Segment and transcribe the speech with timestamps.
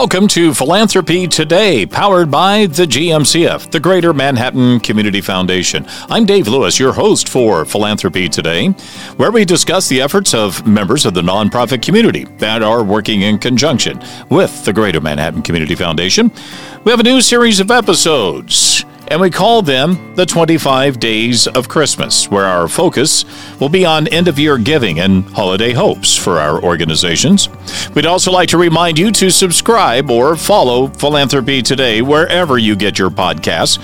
[0.00, 5.84] Welcome to Philanthropy Today, powered by the GMCF, the Greater Manhattan Community Foundation.
[6.08, 8.68] I'm Dave Lewis, your host for Philanthropy Today,
[9.18, 13.38] where we discuss the efforts of members of the nonprofit community that are working in
[13.38, 14.00] conjunction
[14.30, 16.32] with the Greater Manhattan Community Foundation.
[16.84, 21.68] We have a new series of episodes and we call them the 25 Days of
[21.68, 23.24] Christmas, where our focus
[23.58, 27.48] will be on end of year giving and holiday hopes for our organizations.
[27.94, 32.98] We'd also like to remind you to subscribe or follow Philanthropy Today wherever you get
[32.98, 33.78] your podcasts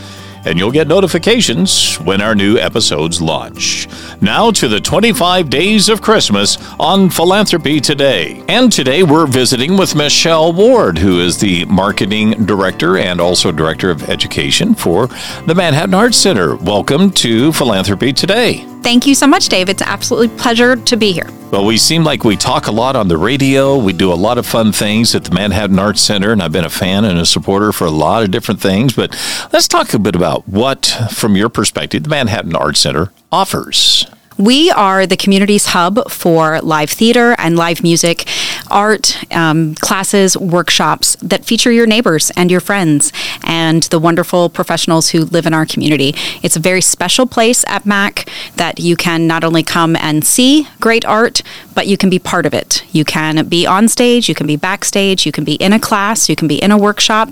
[0.46, 3.88] and you'll get notifications when our new episodes launch.
[4.22, 8.42] Now to the 25 Days of Christmas on Philanthropy Today.
[8.48, 13.90] And today we're visiting with Michelle Ward, who is the Marketing Director and also Director
[13.90, 15.08] of Education for
[15.46, 16.54] the Manhattan Arts Center.
[16.54, 18.64] Welcome to Philanthropy Today.
[18.82, 19.68] Thank you so much, Dave.
[19.68, 21.28] It's absolutely pleasure to be here.
[21.50, 23.78] Well, we seem like we talk a lot on the radio.
[23.78, 26.64] We do a lot of fun things at the Manhattan Arts Center, and I've been
[26.64, 28.94] a fan and a supporter for a lot of different things.
[28.94, 29.10] But
[29.52, 34.06] let's talk a bit about what, from your perspective, the Manhattan Arts Center offers.
[34.38, 38.28] We are the community's hub for live theater and live music,
[38.70, 43.14] art, um, classes, workshops that feature your neighbors and your friends
[43.44, 46.14] and the wonderful professionals who live in our community.
[46.42, 50.68] It's a very special place at MAC that you can not only come and see
[50.80, 51.40] great art,
[51.74, 52.84] but you can be part of it.
[52.92, 56.28] You can be on stage, you can be backstage, you can be in a class,
[56.28, 57.30] you can be in a workshop,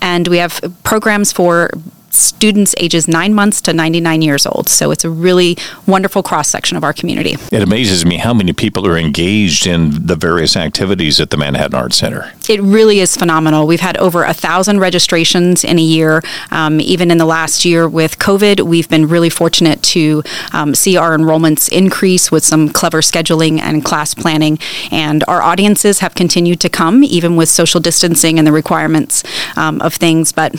[0.00, 1.70] and we have programs for
[2.14, 4.68] students ages nine months to 99 years old.
[4.68, 7.36] So it's a really wonderful cross section of our community.
[7.50, 11.74] It amazes me how many people are engaged in the various activities at the Manhattan
[11.74, 12.32] Arts Center.
[12.48, 13.66] It really is phenomenal.
[13.66, 16.22] We've had over a thousand registrations in a year.
[16.50, 20.96] Um, even in the last year with COVID, we've been really fortunate to um, see
[20.96, 24.58] our enrollments increase with some clever scheduling and class planning.
[24.90, 29.22] And our audiences have continued to come, even with social distancing and the requirements
[29.56, 30.32] um, of things.
[30.32, 30.54] But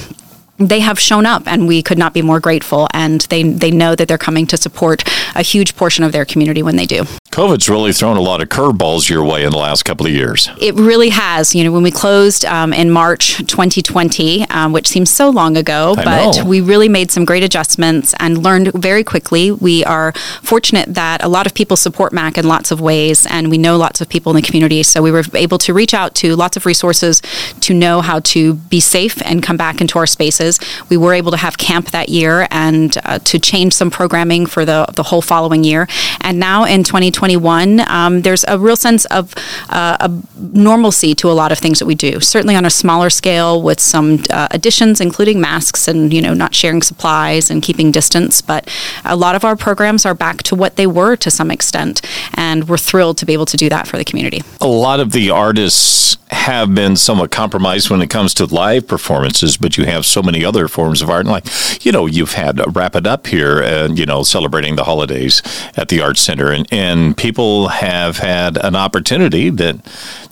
[0.68, 3.96] they have shown up and we could not be more grateful and they they know
[3.96, 5.04] that they're coming to support
[5.36, 7.06] a huge portion of their community when they do.
[7.34, 10.52] COVID's really thrown a lot of curveballs your way in the last couple of years.
[10.62, 11.56] It really has.
[11.56, 15.96] You know, when we closed um, in March 2020, um, which seems so long ago,
[15.98, 16.46] I but know.
[16.46, 19.52] we really made some great adjustments and learned very quickly.
[19.52, 23.50] We are fortunate that a lot of people support MAC in lots of ways, and
[23.50, 24.84] we know lots of people in the community.
[24.84, 27.20] So we were able to reach out to lots of resources
[27.62, 30.60] to know how to be safe and come back into our spaces.
[30.88, 34.66] We were able to have camp that year and uh, to change some programming for
[34.66, 35.88] the the whole following year.
[36.22, 36.84] And now in
[37.24, 39.34] 2021, um, there's a real sense of
[39.70, 42.20] uh, a normalcy to a lot of things that we do.
[42.20, 46.54] Certainly on a smaller scale, with some uh, additions, including masks and you know not
[46.54, 48.42] sharing supplies and keeping distance.
[48.42, 48.70] But
[49.06, 52.02] a lot of our programs are back to what they were to some extent,
[52.34, 54.42] and we're thrilled to be able to do that for the community.
[54.60, 59.56] A lot of the artists have been somewhat compromised when it comes to live performances,
[59.56, 61.26] but you have so many other forms of art.
[61.26, 61.46] Like,
[61.86, 65.42] you know, you've had Wrap It Up here and, you know, celebrating the holidays
[65.78, 66.52] at the Art Center.
[66.52, 69.76] And, and people have had an opportunity that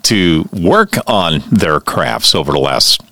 [0.02, 3.02] to work on their crafts over the last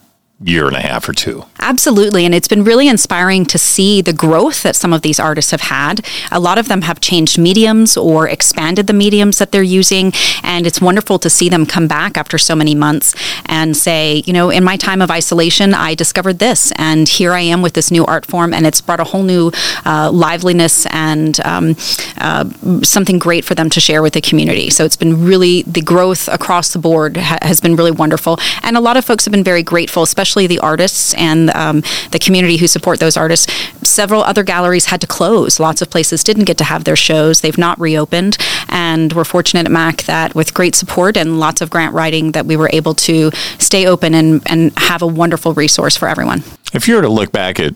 [0.43, 1.45] year and a half or two.
[1.59, 2.25] Absolutely.
[2.25, 5.61] And it's been really inspiring to see the growth that some of these artists have
[5.61, 6.05] had.
[6.33, 10.13] A lot of them have changed mediums or expanded the mediums that they're using.
[10.43, 13.15] And it's wonderful to see them come back after so many months
[13.47, 16.73] and say, you know, in my time of isolation, I discovered this.
[16.77, 18.55] And here I am with this new art form.
[18.55, 19.53] And it's brought a whole new
[19.85, 21.77] uh, liveliness and um,
[22.17, 22.49] uh,
[22.83, 24.71] something great for them to share with the community.
[24.71, 28.39] So it's been really, the growth across the board ha- has been really wonderful.
[28.63, 32.19] And a lot of folks have been very grateful, especially the artists and um, the
[32.19, 33.53] community who support those artists.
[33.83, 35.61] Several other galleries had to close.
[35.61, 37.41] Lots of places didn't get to have their shows.
[37.41, 38.37] They've not reopened.
[38.69, 42.47] And we're fortunate at MAC that with great support and lots of grant writing that
[42.47, 46.43] we were able to stay open and, and have a wonderful resource for everyone.
[46.73, 47.75] If you were to look back at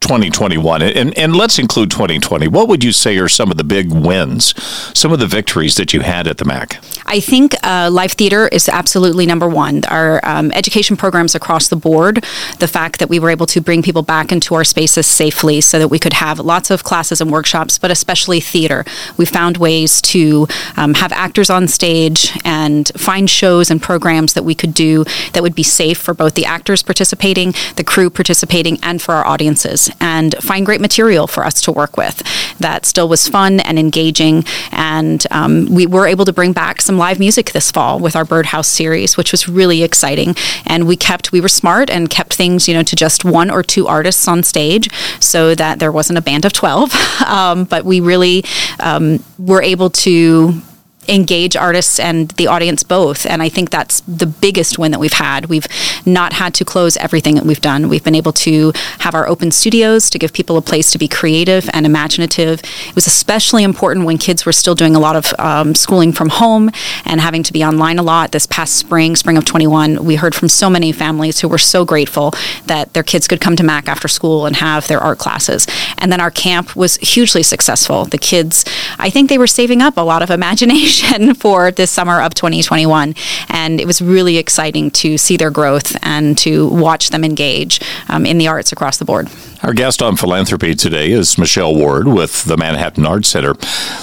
[0.00, 3.92] 2021 and, and let's include 2020 what would you say are some of the big
[3.92, 4.54] wins
[4.96, 8.48] some of the victories that you had at the mac I think uh, live theater
[8.48, 9.82] is absolutely number one.
[9.86, 12.22] Our um, education programs across the board,
[12.58, 15.78] the fact that we were able to bring people back into our spaces safely so
[15.78, 18.84] that we could have lots of classes and workshops, but especially theater.
[19.16, 20.46] We found ways to
[20.76, 25.42] um, have actors on stage and find shows and programs that we could do that
[25.42, 29.90] would be safe for both the actors participating, the crew participating, and for our audiences,
[29.98, 32.22] and find great material for us to work with
[32.58, 34.44] that still was fun and engaging.
[34.72, 38.24] And um, we were able to bring back some live music this fall with our
[38.24, 40.34] Birdhouse series, which was really exciting.
[40.66, 43.62] And we kept, we were smart and kept things, you know, to just one or
[43.62, 44.90] two artists on stage
[45.20, 47.22] so that there wasn't a band of 12.
[47.26, 48.44] um, but we really
[48.80, 50.60] um, were able to
[51.08, 53.24] engage artists and the audience both.
[53.26, 55.46] And I think that's the biggest win that we've had.
[55.46, 55.66] We've
[56.04, 57.88] not had to close everything that we've done.
[57.88, 61.08] We've been able to have our open studios to give people a place to be
[61.08, 62.60] creative and imaginative.
[62.88, 66.28] It was especially important when kids were still doing a lot of um, schooling from
[66.28, 66.70] home
[67.04, 68.32] and having to be online a lot.
[68.32, 71.84] This past spring, spring of 21, we heard from so many families who were so
[71.84, 72.34] grateful
[72.66, 75.66] that their kids could come to Mac after school and have their art classes.
[75.96, 78.04] And then our camp was hugely successful.
[78.04, 78.64] The kids,
[78.98, 80.97] I think they were saving up a lot of imagination
[81.38, 83.14] for this summer of 2021.
[83.48, 88.26] And it was really exciting to see their growth and to watch them engage um,
[88.26, 89.28] in the arts across the board.
[89.62, 93.54] Our guest on philanthropy today is Michelle Ward with the Manhattan Arts Center.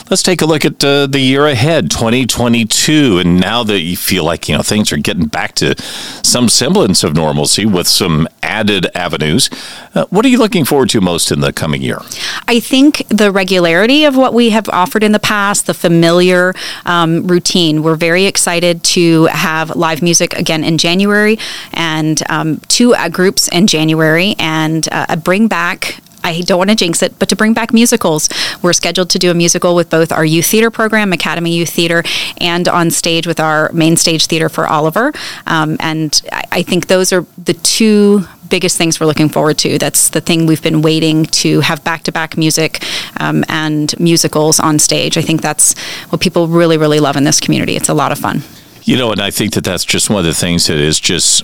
[0.09, 4.25] Let's take a look at uh, the year ahead, 2022, and now that you feel
[4.25, 8.87] like you know things are getting back to some semblance of normalcy with some added
[8.95, 9.49] avenues.
[9.93, 11.99] Uh, what are you looking forward to most in the coming year?
[12.47, 16.53] I think the regularity of what we have offered in the past, the familiar
[16.85, 17.83] um, routine.
[17.83, 21.37] We're very excited to have live music again in January
[21.73, 26.75] and um, two uh, groups in January and uh, bring back I don't want to
[26.75, 28.29] jinx it, but to bring back musicals.
[28.63, 32.03] We're scheduled to do a musical with both our youth theater program, Academy Youth Theater,
[32.41, 35.13] and on stage with our main stage theater for Oliver.
[35.45, 36.19] Um, and
[36.51, 38.25] I think those are the two
[38.55, 39.77] biggest things we're looking forward to.
[39.77, 42.81] That's the thing we've been waiting to have back to back music
[43.19, 45.17] um, and musicals on stage.
[45.17, 45.77] I think that's
[46.09, 47.75] what people really, really love in this community.
[47.75, 48.43] It's a lot of fun.
[48.83, 51.43] You know, and I think that that's just one of the things that is just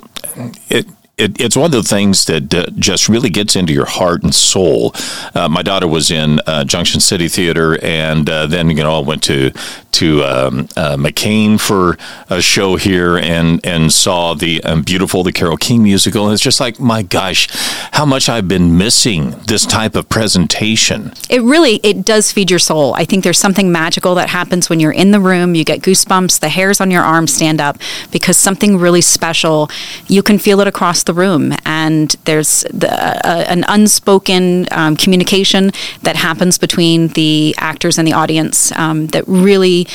[0.69, 0.87] it
[1.21, 4.33] it, it's one of the things that uh, just really gets into your heart and
[4.33, 4.93] soul.
[5.35, 9.01] Uh, my daughter was in uh, Junction City Theater, and uh, then you know I
[9.01, 9.51] went to
[9.91, 11.97] to um, uh, McCain for
[12.29, 16.25] a show here, and and saw the um, beautiful the Carole King musical.
[16.25, 17.47] And it's just like my gosh,
[17.91, 21.13] how much I've been missing this type of presentation.
[21.29, 22.95] It really it does feed your soul.
[22.95, 25.53] I think there's something magical that happens when you're in the room.
[25.53, 27.77] You get goosebumps, the hairs on your arms stand up
[28.11, 29.69] because something really special.
[30.07, 34.95] You can feel it across the the room, and there's the, uh, an unspoken um,
[34.95, 35.71] communication
[36.03, 39.87] that happens between the actors and the audience um, that really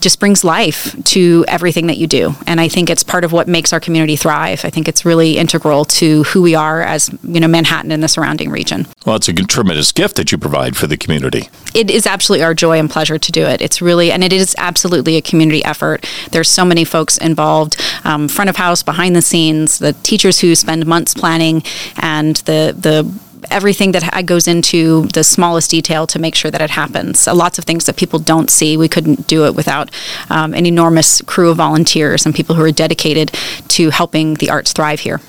[0.00, 2.34] just brings life to everything that you do.
[2.46, 4.64] And I think it's part of what makes our community thrive.
[4.64, 8.08] I think it's really integral to who we are as, you know, Manhattan and the
[8.08, 8.86] surrounding region.
[9.04, 11.48] Well, it's a tremendous gift that you provide for the community.
[11.74, 13.60] It is absolutely our joy and pleasure to do it.
[13.60, 16.06] It's really, and it is absolutely a community effort.
[16.30, 20.54] There's so many folks involved, um, front of house, behind the scenes, the teachers who
[20.54, 21.62] spend months planning,
[21.96, 23.10] and the the
[23.50, 27.26] everything that goes into the smallest detail to make sure that it happens.
[27.26, 28.76] lots of things that people don't see.
[28.76, 29.90] We couldn't do it without
[30.30, 33.32] um, an enormous crew of volunteers and people who are dedicated
[33.68, 35.20] to helping the arts thrive here.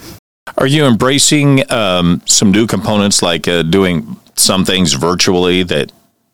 [0.58, 5.92] Are you embracing um, some new components like uh, doing some things virtually that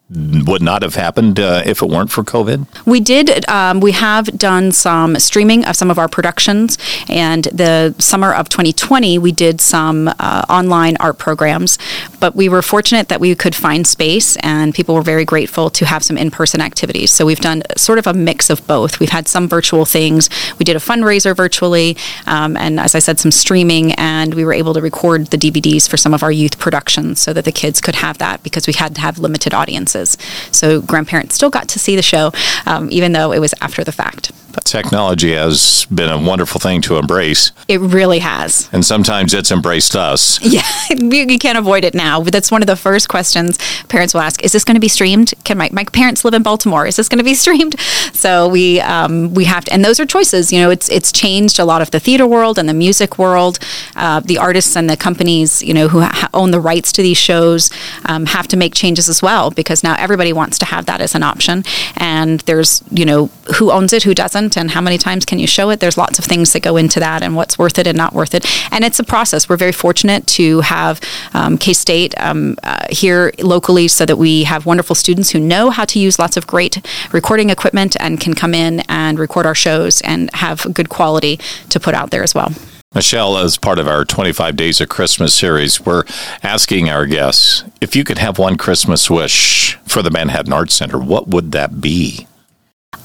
[0.10, 2.86] would not have happened uh, if it weren't for COVID?
[2.86, 3.48] We did.
[3.50, 6.78] Um, we have done some streaming of some of our productions,
[7.10, 11.78] and the summer of 2020, we did some uh, online art programs.
[12.24, 15.86] But we were fortunate that we could find space, and people were very grateful to
[15.86, 17.12] have some in-person activities.
[17.12, 19.02] So we've done sort of a mix of both.
[19.02, 20.30] We've had some virtual things.
[20.58, 24.54] We did a fundraiser virtually, um, and as I said, some streaming, and we were
[24.54, 27.82] able to record the DVDs for some of our youth productions so that the kids
[27.82, 30.18] could have that because we had to have limited audiences.
[30.50, 32.32] So grandparents still got to see the show,
[32.66, 34.32] um, even though it was after the fact.
[34.62, 37.52] Technology has been a wonderful thing to embrace.
[37.68, 38.70] It really has.
[38.72, 40.40] And sometimes it's embraced us.
[40.54, 42.22] Yeah, you can't avoid it now.
[42.22, 43.58] But that's one of the first questions
[43.88, 45.34] parents will ask: Is this going to be streamed?
[45.46, 46.86] Can my, my parents live in Baltimore?
[46.86, 47.80] Is this going to be streamed?
[48.14, 50.54] So we um, we have to, and those are choices.
[50.54, 53.58] You know, it's it's changed a lot of the theater world and the music world.
[53.96, 57.18] Uh, the artists and the companies, you know, who ha- own the rights to these
[57.18, 57.72] shows,
[58.06, 61.16] um, have to make changes as well because now everybody wants to have that as
[61.16, 61.64] an option.
[61.98, 65.48] And there's you know who owns it, who doesn't and how many times can you
[65.48, 65.80] show it.
[65.80, 68.34] There's lots of things that go into that and what's worth it and not worth
[68.34, 68.46] it.
[68.72, 69.48] And it's a process.
[69.48, 71.00] We're very fortunate to have
[71.34, 75.70] um, K State um, uh, here locally so that we have wonderful students who know
[75.70, 79.56] how to use lots of great recording equipment and can come in and record our
[79.56, 82.52] shows and have good quality to put out there as well.
[82.94, 86.04] Michelle, as part of our 25 Days of Christmas series, we're
[86.44, 91.00] asking our guests if you could have one Christmas wish for the Manhattan Arts Center,
[91.00, 92.28] what would that be?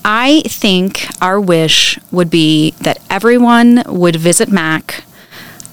[0.05, 5.05] I think our wish would be that everyone would visit Mac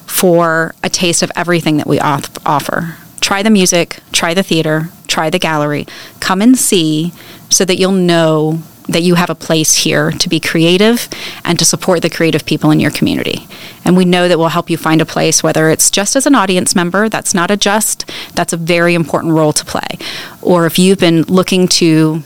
[0.06, 2.96] for a taste of everything that we offer.
[3.22, 5.86] Try the music, try the theater, try the gallery.
[6.20, 7.14] Come and see
[7.50, 11.10] so that you'll know that you have a place here to be creative
[11.44, 13.48] and to support the creative people in your community.
[13.84, 16.36] And we know that we'll help you find a place, whether it's just as an
[16.36, 19.98] audience member, that's not a just, that's a very important role to play.
[20.42, 22.24] Or if you've been looking to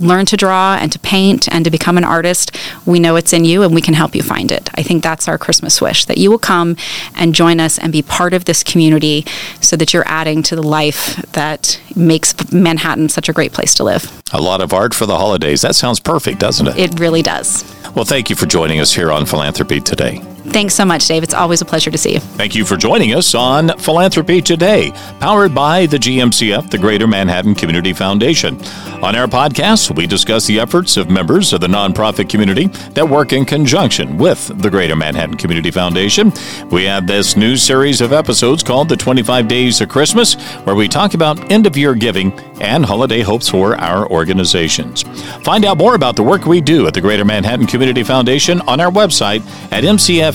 [0.00, 3.44] learn to draw and to paint and to become an artist, we know it's in
[3.44, 4.70] you and we can help you find it.
[4.74, 6.76] I think that's our Christmas wish that you will come
[7.14, 9.24] and join us and be part of this community
[9.60, 13.84] so that you're adding to the life that makes Manhattan such a great place to
[13.84, 14.22] live.
[14.32, 15.62] A lot of art for the holidays.
[15.62, 16.78] That sounds perfect, doesn't it?
[16.78, 17.64] It really does.
[17.94, 20.22] Well, thank you for joining us here on Philanthropy today.
[20.50, 21.22] Thanks so much, Dave.
[21.22, 22.20] It's always a pleasure to see you.
[22.20, 27.54] Thank you for joining us on Philanthropy Today, powered by the GMCF, the Greater Manhattan
[27.54, 28.60] Community Foundation.
[29.02, 33.32] On our podcast, we discuss the efforts of members of the nonprofit community that work
[33.32, 36.32] in conjunction with the Greater Manhattan Community Foundation.
[36.70, 40.88] We have this new series of episodes called The 25 Days of Christmas, where we
[40.88, 45.02] talk about end of year giving and holiday hopes for our organizations.
[45.44, 48.80] Find out more about the work we do at the Greater Manhattan Community Foundation on
[48.80, 49.84] our website at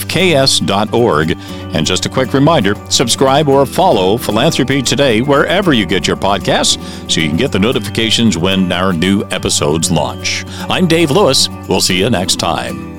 [0.04, 1.38] mcfks.org.
[1.76, 6.78] And just a quick reminder subscribe or follow Philanthropy Today wherever you get your podcasts
[7.12, 10.46] so you can get the notifications when our new episodes launch.
[10.70, 11.50] I'm Dave Lewis.
[11.68, 12.93] We'll see you next time.